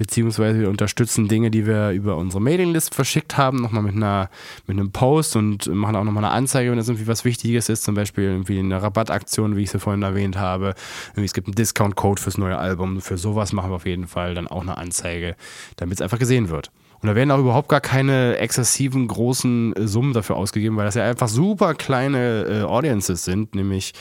[0.00, 4.30] beziehungsweise wir unterstützen Dinge, die wir über unsere Mailinglist verschickt haben, nochmal mit einer
[4.66, 7.82] mit einem Post und machen auch nochmal eine Anzeige, wenn das irgendwie was Wichtiges ist,
[7.82, 10.74] zum Beispiel irgendwie eine Rabattaktion, wie ich sie vorhin erwähnt habe.
[11.10, 13.02] Irgendwie es gibt einen Discount-Code fürs neue Album.
[13.02, 15.36] Für sowas machen wir auf jeden Fall dann auch eine Anzeige,
[15.76, 16.70] damit es einfach gesehen wird.
[17.02, 20.94] Und da werden auch überhaupt gar keine exzessiven großen äh, Summen dafür ausgegeben, weil das
[20.94, 23.92] ja einfach super kleine äh, Audiences sind, nämlich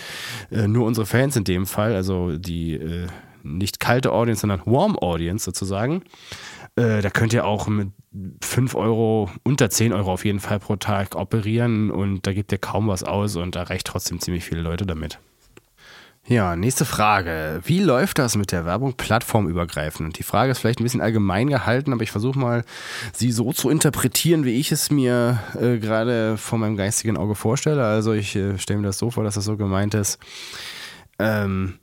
[0.50, 3.08] äh, nur unsere Fans in dem Fall, also die äh,
[3.58, 6.04] nicht kalte Audience, sondern Warm Audience sozusagen.
[6.76, 7.90] Äh, da könnt ihr auch mit
[8.44, 12.58] 5 Euro, unter 10 Euro auf jeden Fall pro Tag operieren und da gibt ihr
[12.58, 15.20] kaum was aus und da reicht trotzdem ziemlich viele Leute damit.
[16.30, 17.60] Ja, nächste Frage.
[17.66, 20.20] Wie läuft das mit der Werbung plattformübergreifend?
[20.20, 22.64] Die Frage ist vielleicht ein bisschen allgemein gehalten, aber ich versuche mal,
[23.14, 27.84] sie so zu interpretieren, wie ich es mir äh, gerade vor meinem geistigen Auge vorstelle.
[27.84, 30.20] Also ich äh, stelle mir das so vor, dass das so gemeint ist.
[31.18, 31.80] Ähm,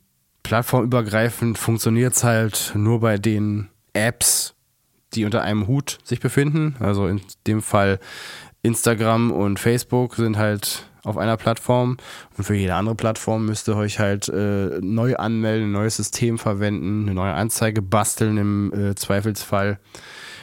[0.46, 4.54] plattformübergreifend funktioniert es halt nur bei den Apps,
[5.12, 6.76] die unter einem Hut sich befinden.
[6.78, 7.98] Also in dem Fall
[8.62, 11.96] Instagram und Facebook sind halt auf einer Plattform
[12.38, 16.38] und für jede andere Plattform müsst ihr euch halt äh, neu anmelden, ein neues System
[16.38, 19.80] verwenden, eine neue Anzeige basteln im äh, Zweifelsfall.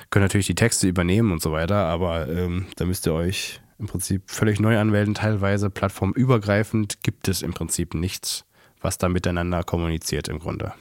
[0.10, 3.88] Könnt natürlich die Texte übernehmen und so weiter, aber ähm, da müsst ihr euch im
[3.88, 8.46] Prinzip völlig neu anmelden, teilweise plattformübergreifend gibt es im Prinzip nichts,
[8.84, 10.74] was da miteinander kommuniziert im Grunde.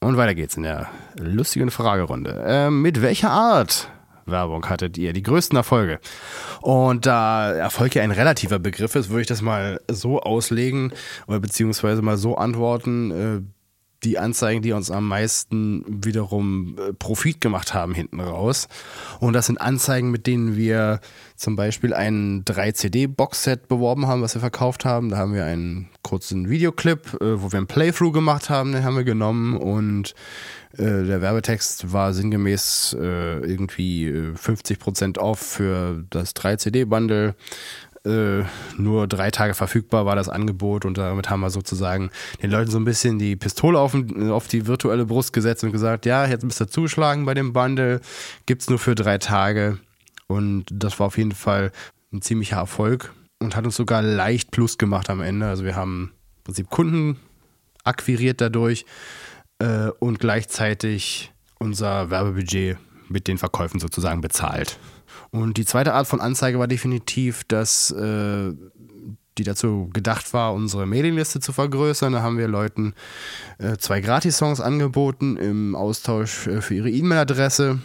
[0.00, 2.42] Und weiter geht's in der lustigen Fragerunde.
[2.46, 3.90] Äh, mit welcher Art
[4.24, 6.00] Werbung hattet ihr die größten Erfolge?
[6.62, 10.92] Und da Erfolg ja ein relativer Begriff ist, würde ich das mal so auslegen
[11.26, 13.10] oder beziehungsweise mal so antworten.
[13.10, 13.59] Äh,
[14.04, 18.68] die Anzeigen, die uns am meisten wiederum äh, Profit gemacht haben hinten raus.
[19.18, 21.00] Und das sind Anzeigen, mit denen wir
[21.36, 25.10] zum Beispiel ein 3-CD-Boxset beworben haben, was wir verkauft haben.
[25.10, 28.96] Da haben wir einen kurzen Videoclip, äh, wo wir ein Playthrough gemacht haben, den haben
[28.96, 30.14] wir genommen und
[30.72, 37.34] äh, der Werbetext war sinngemäß irgendwie 50% off für das 3-CD-Bundle
[38.06, 38.44] äh,
[38.78, 42.10] nur drei Tage verfügbar war das Angebot und damit haben wir sozusagen
[42.42, 43.94] den Leuten so ein bisschen die Pistole auf,
[44.30, 48.00] auf die virtuelle Brust gesetzt und gesagt, ja, jetzt müsst ihr zuschlagen bei dem Bundle,
[48.46, 49.78] gibt es nur für drei Tage
[50.28, 51.72] und das war auf jeden Fall
[52.12, 55.46] ein ziemlicher Erfolg und hat uns sogar leicht Plus gemacht am Ende.
[55.46, 57.18] Also wir haben im Prinzip Kunden
[57.84, 58.84] akquiriert dadurch
[59.58, 64.78] äh, und gleichzeitig unser Werbebudget mit den Verkäufen sozusagen bezahlt.
[65.30, 68.52] Und die zweite Art von Anzeige war definitiv, dass äh,
[69.38, 72.12] die dazu gedacht war, unsere Mailingliste zu vergrößern.
[72.12, 72.94] Da haben wir Leuten
[73.58, 77.78] äh, zwei Gratis-Songs angeboten im Austausch äh, für ihre E-Mail-Adresse.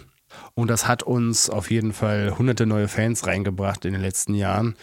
[0.53, 4.75] Und das hat uns auf jeden Fall hunderte neue Fans reingebracht in den letzten Jahren,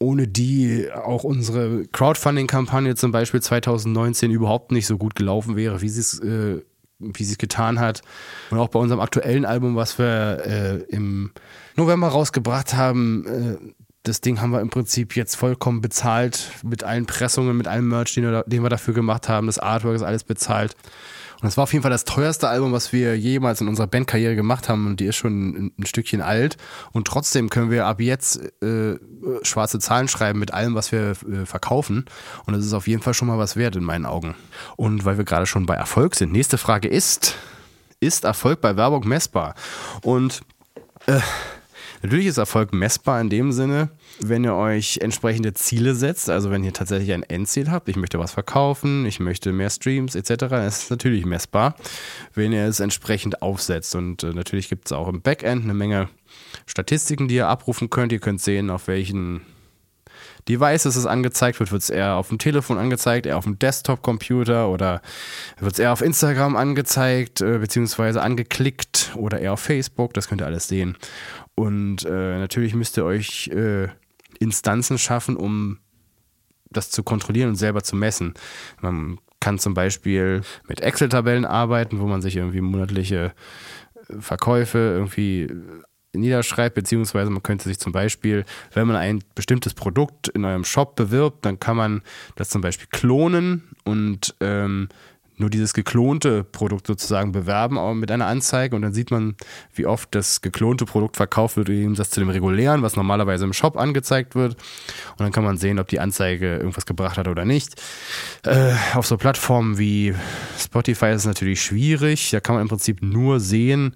[0.00, 5.88] ohne die auch unsere Crowdfunding-Kampagne zum Beispiel 2019 überhaupt nicht so gut gelaufen wäre, wie
[5.88, 6.62] sie es äh,
[6.98, 8.02] wie sie es getan hat.
[8.50, 11.32] Und auch bei unserem aktuellen Album, was wir äh, im
[11.76, 17.06] November rausgebracht haben, äh, das Ding haben wir im Prinzip jetzt vollkommen bezahlt mit allen
[17.06, 19.46] Pressungen, mit allem Merch, den wir, den wir dafür gemacht haben.
[19.46, 20.76] Das Artwork ist alles bezahlt.
[21.40, 24.34] Und das war auf jeden Fall das teuerste Album, was wir jemals in unserer Bandkarriere
[24.34, 24.88] gemacht haben.
[24.88, 26.56] Und die ist schon ein, Stückchen alt.
[26.90, 28.98] Und trotzdem können wir ab jetzt äh,
[29.42, 32.06] schwarze Zahlen schreiben mit allem, was wir äh, verkaufen.
[32.46, 34.34] Und das ist auf jeden Fall schon mal was wert in meinen Augen.
[34.76, 37.36] Und weil wir gerade schon bei Erfolg sind, nächste Frage ist,
[38.00, 39.54] ist Erfolg bei Werbung messbar?
[40.02, 40.40] Und
[41.06, 41.20] äh,
[42.02, 46.64] natürlich ist Erfolg messbar in dem Sinne, wenn ihr euch entsprechende Ziele setzt, also wenn
[46.64, 50.84] ihr tatsächlich ein Endziel habt, ich möchte was verkaufen, ich möchte mehr Streams etc., das
[50.84, 51.76] ist natürlich messbar,
[52.34, 53.94] wenn ihr es entsprechend aufsetzt.
[53.94, 56.08] Und äh, natürlich gibt es auch im Backend eine Menge
[56.66, 58.12] Statistiken, die ihr abrufen könnt.
[58.12, 59.42] Ihr könnt sehen, auf welchen
[60.48, 61.72] Devices es angezeigt wird.
[61.72, 65.02] Wird es eher auf dem Telefon angezeigt, eher auf dem Desktop-Computer oder
[65.58, 70.14] wird es eher auf Instagram angezeigt, äh, beziehungsweise angeklickt oder eher auf Facebook.
[70.14, 70.96] Das könnt ihr alles sehen.
[71.54, 73.88] Und äh, natürlich müsst ihr euch äh,
[74.38, 75.78] Instanzen schaffen, um
[76.70, 78.34] das zu kontrollieren und selber zu messen.
[78.80, 83.32] Man kann zum Beispiel mit Excel-Tabellen arbeiten, wo man sich irgendwie monatliche
[84.08, 85.48] äh, Verkäufe irgendwie
[86.12, 90.96] niederschreibt, beziehungsweise man könnte sich zum Beispiel, wenn man ein bestimmtes Produkt in eurem Shop
[90.96, 92.02] bewirbt, dann kann man
[92.36, 94.88] das zum Beispiel klonen und ähm,
[95.40, 99.36] nur dieses geklonte Produkt sozusagen bewerben, aber mit einer Anzeige und dann sieht man,
[99.74, 103.52] wie oft das geklonte Produkt verkauft wird, im Gegensatz zu dem regulären, was normalerweise im
[103.52, 104.54] Shop angezeigt wird.
[105.12, 107.80] Und dann kann man sehen, ob die Anzeige irgendwas gebracht hat oder nicht.
[108.44, 110.14] Äh, auf so Plattformen wie
[110.58, 112.30] Spotify ist es natürlich schwierig.
[112.30, 113.94] Da kann man im Prinzip nur sehen,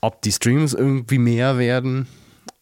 [0.00, 2.06] ob die Streams irgendwie mehr werden.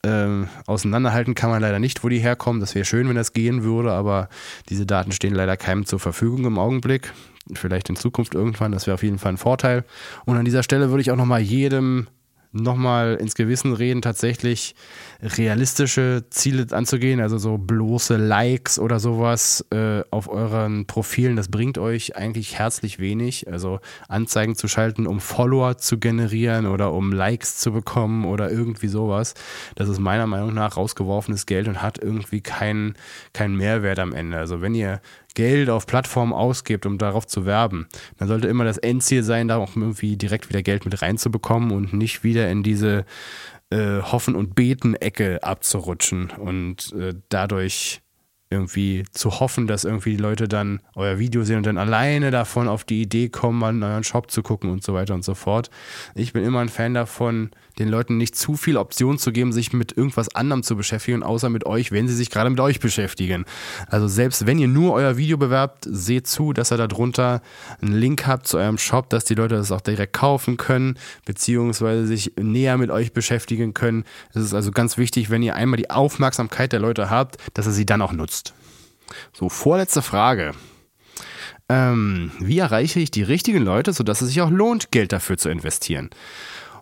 [0.05, 2.61] Ähm, auseinanderhalten kann man leider nicht, wo die herkommen.
[2.61, 4.29] Das wäre schön, wenn das gehen würde, aber
[4.69, 7.13] diese Daten stehen leider keinem zur Verfügung im Augenblick
[7.55, 8.73] vielleicht in Zukunft irgendwann.
[8.73, 9.85] Das wäre auf jeden Fall ein Vorteil.
[10.25, 12.09] Und an dieser Stelle würde ich auch nochmal jedem
[12.53, 14.75] nochmal ins Gewissen reden, tatsächlich
[15.23, 21.77] realistische Ziele anzugehen, also so bloße Likes oder sowas äh, auf euren Profilen, das bringt
[21.77, 23.51] euch eigentlich herzlich wenig.
[23.51, 28.89] Also Anzeigen zu schalten, um Follower zu generieren oder um Likes zu bekommen oder irgendwie
[28.89, 29.35] sowas.
[29.75, 32.95] Das ist meiner Meinung nach rausgeworfenes Geld und hat irgendwie keinen
[33.33, 34.39] keinen Mehrwert am Ende.
[34.39, 35.01] Also wenn ihr
[35.39, 39.59] Geld auf Plattformen ausgibt, um darauf zu werben, dann sollte immer das Endziel sein, da
[39.59, 43.05] auch irgendwie direkt wieder Geld mit reinzubekommen und nicht wieder in diese
[43.71, 48.01] äh, Hoffen- und Beten-Ecke abzurutschen und äh, dadurch
[48.51, 52.67] irgendwie zu hoffen, dass irgendwie die Leute dann euer Video sehen und dann alleine davon
[52.67, 55.35] auf die Idee kommen, mal in euren Shop zu gucken und so weiter und so
[55.35, 55.71] fort.
[56.17, 59.73] Ich bin immer ein Fan davon, den Leuten nicht zu viel Optionen zu geben, sich
[59.73, 63.45] mit irgendwas anderem zu beschäftigen, außer mit euch, wenn sie sich gerade mit euch beschäftigen.
[63.89, 67.43] Also selbst wenn ihr nur euer Video bewerbt, seht zu, dass ihr da drunter
[67.81, 72.07] einen Link habt zu eurem Shop, dass die Leute das auch direkt kaufen können, beziehungsweise
[72.07, 74.05] sich näher mit euch beschäftigen können.
[74.35, 77.73] Es ist also ganz wichtig, wenn ihr einmal die Aufmerksamkeit der Leute habt, dass ihr
[77.73, 78.55] sie dann auch nutzt.
[79.33, 80.53] So, vorletzte Frage.
[81.71, 85.51] Ähm, wie erreiche ich die richtigen Leute, sodass es sich auch lohnt, Geld dafür zu
[85.51, 86.11] investieren?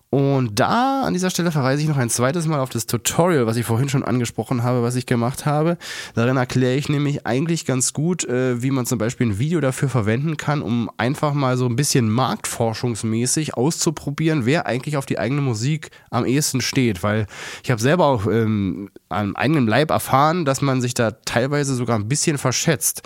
[0.09, 3.57] Und da an dieser Stelle verweise ich noch ein zweites Mal auf das Tutorial, was
[3.57, 5.79] ich vorhin schon angesprochen habe, was ich gemacht habe.
[6.15, 9.89] Darin erkläre ich nämlich eigentlich ganz gut, äh, wie man zum Beispiel ein Video dafür
[9.89, 15.41] verwenden kann, um einfach mal so ein bisschen marktforschungsmäßig auszuprobieren, wer eigentlich auf die eigene
[15.41, 17.03] Musik am ehesten steht.
[17.03, 17.27] Weil
[17.65, 21.99] ich habe selber auch ähm, am eigenen Leib erfahren, dass man sich da teilweise sogar
[21.99, 23.03] ein bisschen verschätzt.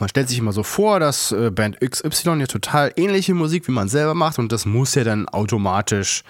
[0.00, 3.72] Man stellt sich immer so vor, dass äh, Band XY ja total ähnliche Musik wie
[3.72, 6.24] man selber macht und das muss ja dann automatisch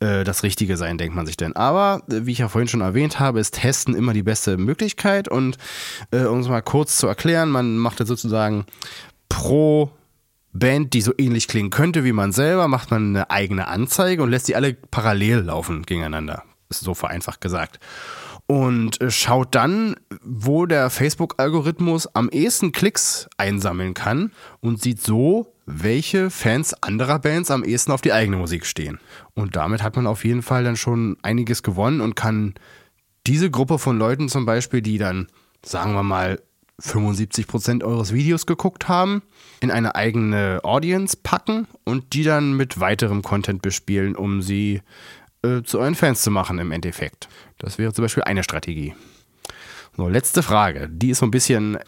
[0.00, 1.54] äh, das Richtige sein, denkt man sich denn.
[1.54, 5.28] Aber äh, wie ich ja vorhin schon erwähnt habe, ist Testen immer die beste Möglichkeit
[5.28, 5.58] und
[6.12, 8.64] um es mal kurz zu erklären, man macht jetzt sozusagen
[9.28, 9.90] pro
[10.52, 14.30] Band, die so ähnlich klingen könnte wie man selber, macht man eine eigene Anzeige und
[14.30, 16.42] lässt sie alle parallel laufen gegeneinander.
[16.70, 17.78] Ist so vereinfacht gesagt
[18.50, 25.54] und äh, schaut dann, wo der Facebook-Algorithmus am ehesten Klicks einsammeln kann und sieht so,
[25.66, 28.98] welche Fans anderer Bands am ehesten auf die eigene Musik stehen.
[29.34, 32.54] Und damit hat man auf jeden Fall dann schon einiges gewonnen und kann
[33.24, 35.28] diese Gruppe von Leuten zum Beispiel, die dann,
[35.64, 36.40] sagen wir mal,
[36.82, 39.22] 75% eures Videos geguckt haben,
[39.60, 44.80] in eine eigene Audience packen und die dann mit weiterem Content bespielen, um sie
[45.42, 47.28] äh, zu euren Fans zu machen im Endeffekt.
[47.58, 48.94] Das wäre zum Beispiel eine Strategie.
[49.96, 50.88] So, letzte Frage.
[50.90, 51.78] Die ist so ein bisschen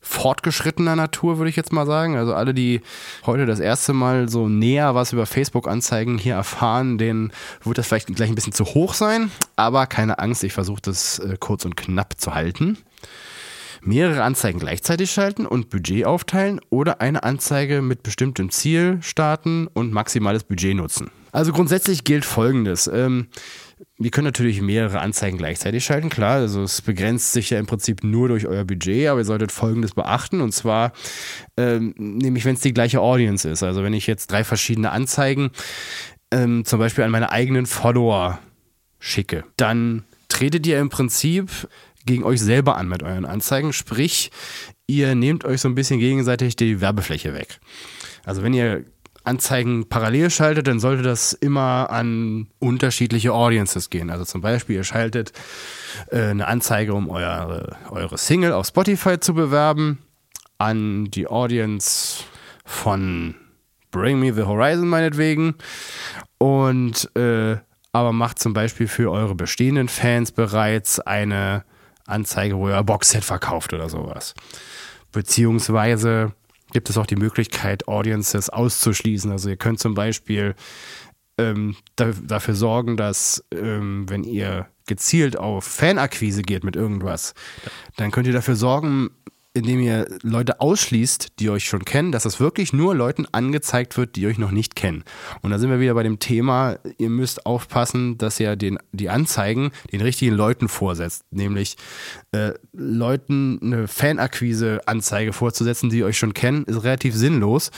[0.00, 2.16] fortgeschrittener Natur, würde ich jetzt mal sagen.
[2.16, 2.80] Also alle, die
[3.26, 8.14] heute das erste Mal so näher was über Facebook-Anzeigen hier erfahren, denen wird das vielleicht
[8.14, 9.30] gleich ein bisschen zu hoch sein.
[9.56, 12.78] Aber keine Angst, ich versuche das äh, kurz und knapp zu halten.
[13.80, 19.92] Mehrere Anzeigen gleichzeitig schalten und Budget aufteilen oder eine Anzeige mit bestimmtem Ziel starten und
[19.92, 21.10] maximales Budget nutzen.
[21.32, 22.88] Also grundsätzlich gilt Folgendes.
[22.92, 23.28] Ähm,
[23.98, 26.36] wir können natürlich mehrere Anzeigen gleichzeitig schalten, klar.
[26.36, 29.94] Also es begrenzt sich ja im Prinzip nur durch euer Budget, aber ihr solltet Folgendes
[29.94, 30.40] beachten.
[30.40, 30.92] Und zwar,
[31.56, 33.62] ähm, nämlich wenn es die gleiche Audience ist.
[33.62, 35.50] Also wenn ich jetzt drei verschiedene Anzeigen
[36.30, 38.38] ähm, zum Beispiel an meine eigenen Follower
[38.98, 41.68] schicke, dann tretet ihr im Prinzip
[42.04, 43.72] gegen euch selber an mit euren Anzeigen.
[43.72, 44.30] Sprich,
[44.86, 47.60] ihr nehmt euch so ein bisschen gegenseitig die Werbefläche weg.
[48.24, 48.84] Also wenn ihr
[49.28, 54.10] Anzeigen parallel schaltet, dann sollte das immer an unterschiedliche Audiences gehen.
[54.10, 55.32] Also zum Beispiel, ihr schaltet
[56.10, 59.98] äh, eine Anzeige, um eure, eure Single auf Spotify zu bewerben,
[60.58, 62.24] an die Audience
[62.64, 63.34] von
[63.90, 65.54] Bring Me the Horizon meinetwegen.
[66.38, 67.58] Und äh,
[67.92, 71.64] aber macht zum Beispiel für eure bestehenden Fans bereits eine
[72.06, 74.34] Anzeige, wo ihr ein Boxset verkauft oder sowas.
[75.12, 76.32] Beziehungsweise
[76.72, 79.30] gibt es auch die Möglichkeit, Audiences auszuschließen.
[79.30, 80.54] Also ihr könnt zum Beispiel
[81.38, 87.34] ähm, da, dafür sorgen, dass ähm, wenn ihr gezielt auf Fanakquise geht mit irgendwas,
[87.96, 89.10] dann könnt ihr dafür sorgen,
[89.58, 94.16] indem ihr Leute ausschließt, die euch schon kennen, dass es wirklich nur Leuten angezeigt wird,
[94.16, 95.04] die euch noch nicht kennen.
[95.42, 99.10] Und da sind wir wieder bei dem Thema, ihr müsst aufpassen, dass ihr den, die
[99.10, 101.24] Anzeigen den richtigen Leuten vorsetzt.
[101.30, 101.76] Nämlich
[102.32, 107.70] äh, Leuten eine Fanakquise-Anzeige vorzusetzen, die euch schon kennen, ist relativ sinnlos.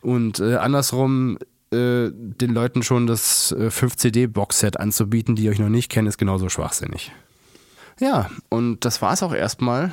[0.00, 1.38] Und äh, andersrum
[1.70, 6.48] äh, den Leuten schon das 5CD-Boxset äh, anzubieten, die euch noch nicht kennen, ist genauso
[6.48, 7.12] schwachsinnig.
[8.00, 9.92] Ja, und das war es auch erstmal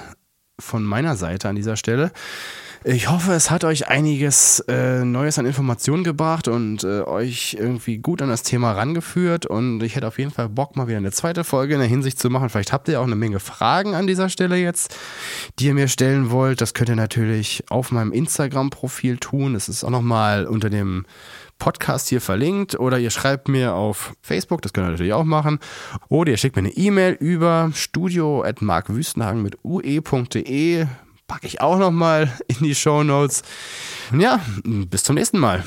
[0.60, 2.12] von meiner Seite an dieser Stelle.
[2.88, 7.98] Ich hoffe, es hat euch einiges äh, Neues an Informationen gebracht und äh, euch irgendwie
[7.98, 9.48] gut an das Thema rangeführt.
[9.48, 12.20] Und ich hätte auf jeden Fall Bock, mal wieder eine zweite Folge in der Hinsicht
[12.20, 12.50] zu machen.
[12.50, 14.96] Vielleicht habt ihr auch eine Menge Fragen an dieser Stelle jetzt,
[15.58, 16.62] die ihr mir stellen wollt.
[16.62, 19.56] Das könnt ihr natürlich auf meinem Instagram-Profil tun.
[19.56, 21.08] Es ist auch nochmal unter dem
[21.60, 25.60] Podcast hier verlinkt oder ihr schreibt mir auf Facebook, das könnt ihr natürlich auch machen.
[26.08, 30.86] Oder ihr schickt mir eine E-Mail über studio.markwüstenhagen mit ue.de.
[31.28, 33.42] Packe ich auch nochmal in die Show Notes.
[34.18, 35.66] Ja, bis zum nächsten Mal.